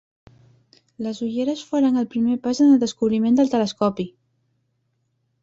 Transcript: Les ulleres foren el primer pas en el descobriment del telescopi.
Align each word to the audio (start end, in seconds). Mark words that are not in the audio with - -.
Les 1.07 1.19
ulleres 1.27 1.61
foren 1.73 1.99
el 2.01 2.07
primer 2.15 2.39
pas 2.47 2.63
en 2.65 2.73
el 2.77 2.81
descobriment 2.85 3.39
del 3.41 3.53
telescopi. 3.53 4.09